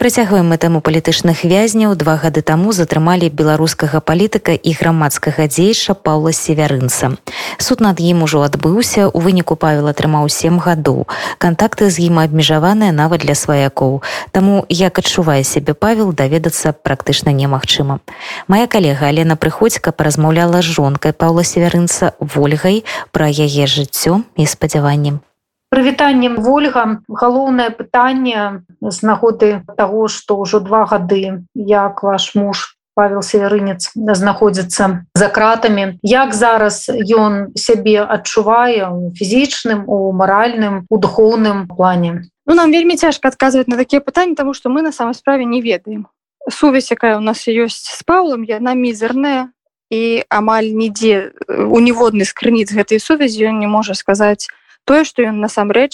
[0.00, 6.32] Працягваем мы тэму палітычных вязняў два гады таму затрымалі беларускага палітыка і грамадскага дзейша паўла
[6.32, 7.20] севярынца.
[7.60, 11.04] Суд над ім ужо адбыўся у выніку павел атрымаў сем гадоў.
[11.36, 14.00] Кантакты з ім абмежаваныя нават для сваякоў.
[14.32, 18.00] Таму як адчувае сябе павел даведацца практычна немагчыма.
[18.48, 25.20] Мая калега Алена прыходзька паразмаўляла з жонкай паўла севярынца ольгай пра яе жыццё і спадзяваннем
[25.70, 33.22] прывітаннем ольга галоўнае пытанне з нагоды того что ўжо два гады як ваш муж павел
[33.22, 35.96] северынец знаходзіцца за кратамі.
[36.02, 42.28] Як зараз ён сябе адчувае у фізічным у маральным у духоўным плане?
[42.44, 45.62] Ну, нам вельмі цяжка адказваць на такія пытанні тому что мы на самой справе не
[45.62, 46.08] ведаем.
[46.50, 49.48] Сувязь якая у нас ёсць з паулам яна мізерная
[49.90, 54.50] і амаль нідзе у ніводны з крыніц гэтай сувязі ён не можа сказаць
[54.90, 55.92] тое што ён насамрэч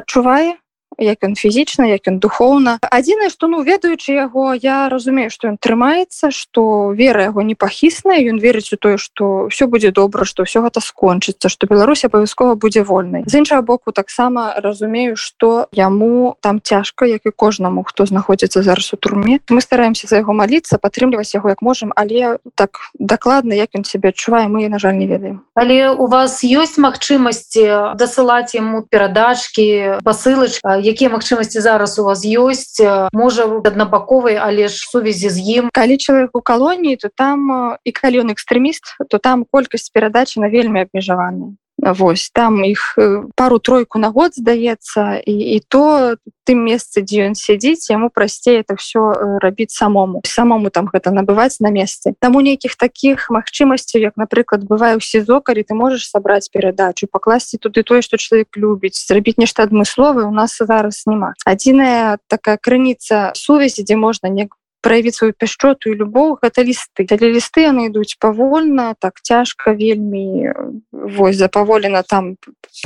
[0.00, 0.50] адчувае
[0.98, 2.78] як ён фізічна як ён духоўна.
[2.80, 8.40] Адзінае што ну ведаючы яго я разумею што ён трымаецца што вера яго непахісная ён
[8.40, 12.82] верыць у тое што все будзе добра што все гэта скончыцца што Беларусь абавязкова будзе
[12.82, 13.24] вольнай.
[13.26, 18.92] З іншага боку таксама разумею што яму там цяжка як і кожнаму хто знаходзіцца зараз
[18.92, 19.40] у турме.
[19.50, 24.10] Мы стараемся за яго маліцца падтрымліваць яго як можам але так дакладна як ён себе
[24.10, 25.42] адчувае мы на жаль не ведаем.
[25.54, 32.78] Але у вас ёсць магчымасці дасылаць яму перадачки посылочка якія магчымасці зараз у вас ёсць?
[33.10, 35.64] Можа аднабаковай але ж сувязі з ім?
[35.74, 37.50] Калі чалавек у калоніі то там
[37.82, 41.58] і калі ён экстрэміст то там колькасць перадачы на вельмі абмежаваная
[41.92, 42.98] Вось там іх
[43.36, 48.76] пару-тройку на год здаецца і, і то тым месцы дзе ён сядзіць яму прасцей это
[48.76, 49.00] все
[49.42, 50.22] рабіць самому.
[50.26, 55.40] Самому там гэта набываць на месцы таму нейкіх таких магчымасцяў як напрыклад бывае ў сезо
[55.40, 60.34] калі ты можаш сабраць перадачу пакласці туды тое што чалавек любіць зрабіць нешта адмысловы у
[60.34, 64.48] нас зараз няма адзіная такая крыніца сувязі дзе можна не
[64.86, 70.54] праявіць сваю пяшчоту і любоў гэта лісты для лісты яны ідуць павольна так цяжка вельмі
[70.92, 72.36] вось запаволена там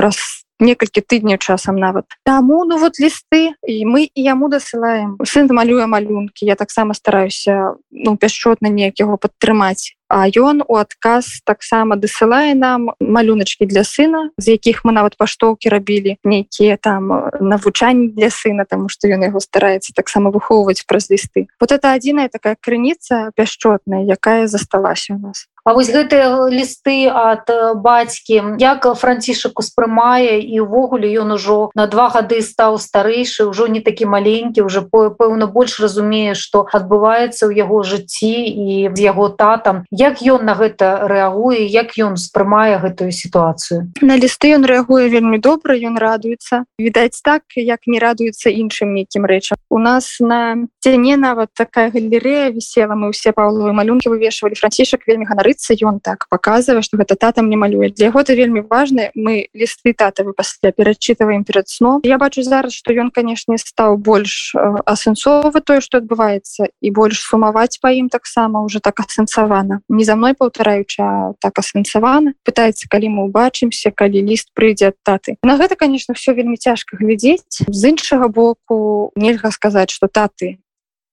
[0.00, 5.48] праз некалькі тыдняў часам нават таму ну вот лісты і мы і яму дасылаем сын
[5.52, 11.94] малюе малюнкі я таксама стараюся ну пяшчотна неяк яго падтрымаць А ён у адказ таксама
[11.94, 18.26] дасылае нам малюначкі для сына з якіх мы нават паштоўкі рабілі нейкія там навучанні для
[18.34, 21.46] сына тому что ён яго стараецца таксама выхоўваць праз лісты.
[21.62, 25.46] Вот это адзіная такая крыніца пяшчотная якая засталася у нас.
[25.64, 27.50] А вось гэтыя лісты ад
[27.84, 33.84] бацькі як францішак успрымае і ўвогуле ён ужо на два гады стаў старэйшы ўжо не
[33.84, 39.84] такі маленькі уже пэўна больш разумее што адбываецца ў яго жыцці і з яго татам
[40.00, 43.92] як ён на гэта рэагуе як ён спрымае гэтую сітуацыю?
[44.00, 46.64] На лісты ён рэагуе вельмі добра ён радуецца.
[46.80, 49.60] Відаць так як не радуецца іншым нейкім рэчам.
[49.68, 55.28] У нас на сцяне нават такая галерея вісела мы ўсе паўловы малюнкі вывешвалі францішак вельмі
[55.28, 57.92] ганарыцца ён так паказвае што гэта татам не малюе.
[57.92, 62.00] Для яго это вельмі важна мы лісты татавы пасля перадчытываем перад сном.
[62.08, 67.76] Я бачу зараз што ён канешне стаў больш асэнсова тое што адбываецца і больш сумаваць
[67.84, 72.38] па ім таксама уже так асэнсавана не за мной паўтараючы так асэнсавана.
[72.46, 75.36] Пытаецца калі мы убачымся калі ліст прыйдзе ад таты.
[75.42, 77.66] На гэта конечно все вельмі цяжка глядзець.
[77.66, 80.62] З іншага боку нельга сказаць что таты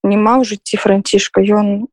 [0.07, 1.41] няма ў жыцці францішка.
[1.41, 1.89] Ён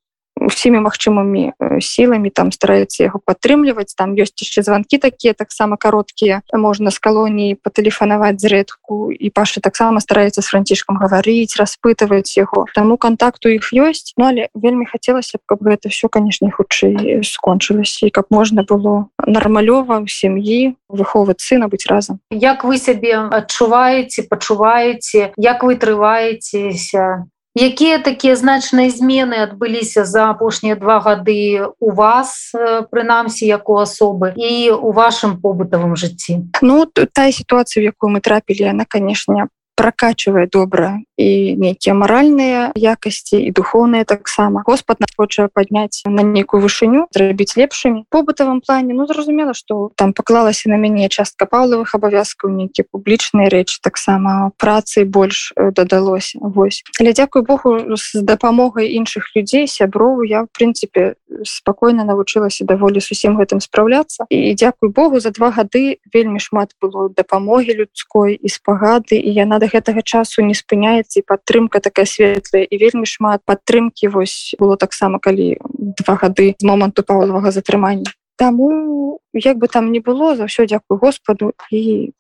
[0.47, 3.94] усімі магчымымі сіламі там стараюцца яго падтрымліваць.
[3.97, 6.43] Там ёсць яшчэ званкі такія таксама кароткія.
[6.53, 9.10] Можна з калоніі патэлефанаваць зрэдку.
[9.10, 12.66] І паша таксама стараецца з францішкам гаварыць распытваюць яго.
[12.75, 14.15] Таму контакту іх ёсць.
[14.16, 19.09] Ну але вельмі хацелася б каб гэта все канешне хутчэй скончылася і каб можна было
[19.19, 22.21] нармалёва ў сям'і выхоўваць сына быць разам.
[22.31, 30.76] Як вы сябе адчуваеце пачуваеце як вы трываецеся якія такія значныя змены адбыліся за апошнія
[30.76, 32.53] два гады у вас
[32.91, 36.50] прынамсі як у асобы і у вашым побытавым жыцці?
[36.62, 43.51] Ну тая сітуацыя якую мы трапілі она канешне прокачивае добра і нейкія маральныя якасці і
[43.51, 49.55] духовныя таксама Господ нас хоча падняць на нейкую вышыню зрабіць лепшымі побытавым плане ну зразумела
[49.55, 56.39] что там паклалася на мяне частка паўлавых абавязкаў нейкія публічныя рэчы таксама працы больш дадалося
[56.41, 56.83] Вось.
[57.01, 63.39] Але дзякую Богу з дапамогай іншых людзей сяброў я в прынцыпе спакойна навучылася даволі зусім
[63.39, 69.15] гэтым спраўляцца і дзякую Богу за два гады вельмі шмат было дапамогі людской і спагады
[69.15, 74.09] і яна до гэтага часу не спыняецца і падтрымка такая светлая і вельмі шмат падтрымки
[74.09, 75.60] вось было таксама калі
[76.01, 78.09] два гады з моманту паўлавага затрымання.
[78.36, 82.12] Таму як бы там не было за ўсё дзякую Господу і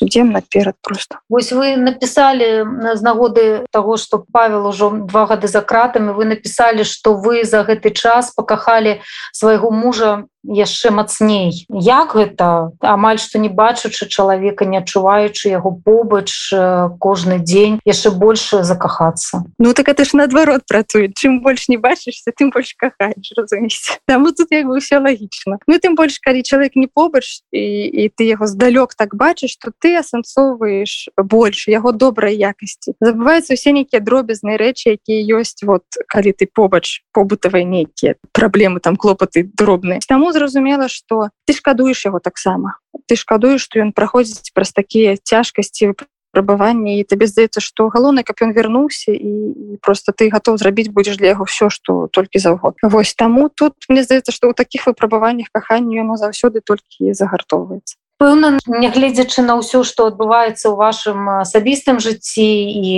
[0.00, 1.18] ідзем наперад просто.
[1.28, 6.82] Вось вы написали з нагоды того что павел ужо два гады за кратами вы написали
[6.82, 9.00] что вы за гэты час пакахали
[9.32, 11.66] свайго мужа яшчэ мацней.
[11.68, 12.72] Як гэта?
[12.80, 16.50] Амаль што не бачачы чалавека не адчуваючы яго побач
[16.98, 19.44] кожны дзень яшчэ больше закахацца.
[19.58, 24.32] Ну так это ж наадварот працуе чым больш не бачышся тым больш кахаеш разумець Таму
[24.32, 28.24] тут як бы ўсё лагічна Ну тым больш калі чалавек не побач і, і ты
[28.24, 34.60] яго здалёк так бачыш то ты асэнсоўваеш больш яго добрай якасці забываюцца усе нейкія дробязныя
[34.60, 40.88] рэчы якія ёсць вот калі ты побач побытавыя нейкія праблемы там клопаты дробныя таму зразумела
[40.88, 42.76] что ты шкадуеш яго таксама
[43.06, 45.94] ты шкадуеш что ён праходзіць праз такія цяжкасці
[46.32, 49.32] прабыванні і табе здаецца што галоўнае каб ён вярнуўся і,
[49.74, 53.74] і просто ты готов зрабіць будзеш для яго все что толькі заўгод Вось таму тут
[53.88, 59.86] мне здаецца што ў такіх выпрабаваннях каханню яно заўсёды толькі загартоўваецца пэўна нягледзячы на ўсё
[59.86, 62.50] што адбываецца ў вашым асабістым жыцці
[62.82, 62.92] і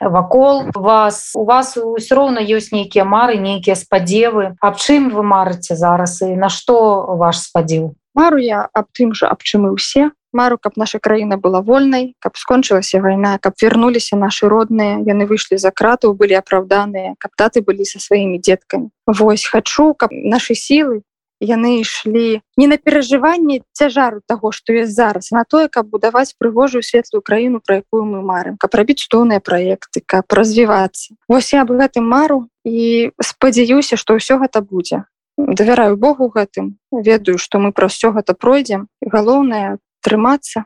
[0.00, 4.54] вакол вас у вас ўсё роўна ёсць нейкія мары нейкія спадзевы.
[4.60, 6.76] Аб чым вы марыце зараз і на што
[7.16, 7.96] ваш спадзеў?
[8.12, 10.12] Мару я аб тым жа аб чым і ўсе.
[10.36, 15.56] Мару каб наша краіна была вольнай каб скончылася вайна каб вярнуліся нашы родныя яны выйшлі
[15.56, 18.92] за кратаў былі апраўданыя каб таты былі са сваімі дзеткамі.
[19.08, 21.00] Вось хачу каб нашы сілы
[21.40, 26.82] яны ішлі не на перажыванне цяжару таго што ёсць зараз на тое каб будаваць прыгожую
[26.82, 31.14] светлую краіну пра якую мы марым каб рабіць стоўныя праекты каб развівацца.
[31.28, 35.04] Вось я бы гэтым мару і спадзяюся што ўсё гэта будзе.
[35.36, 38.88] Давяраю Богу гэтым ведаю што мы пра ўсё гэта пройдзем.
[39.04, 40.64] Галоўнае трымацца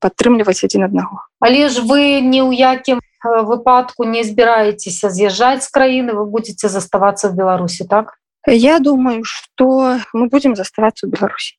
[0.00, 1.26] падтрымліваць адзін аднаго.
[1.40, 7.28] Але ж вы ні ў якім выпадку не збіраецеся з'язджаць з краіны вы будете заставацца
[7.28, 8.14] в беларусі так
[8.46, 11.56] Я думаю, что мы будем заставаться в Беларуси.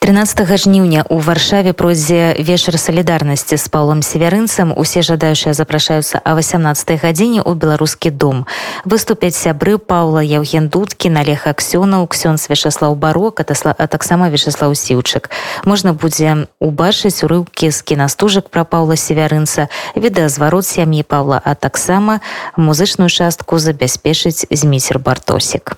[0.00, 7.02] 13 жніўня у варшаве пройдзе вечар салідарнасці з паўлам северынцам усе жадаючыя запрашаюцца а 18
[7.02, 8.46] гадзіне ў беларускі дом.
[8.86, 15.34] Выступяць сябры паўла евген дудкі налег аксёнаў ксён свяшаслаў барок атасла а таксама вячаслаў сіўчык.
[15.66, 19.66] Можна будзе убачыць урыўкі з кінастужак пра паўла северынца
[19.98, 22.22] відэазварот сям'і паўла а таксама
[22.56, 25.74] музычную частку забяспечыць зміцер бартосік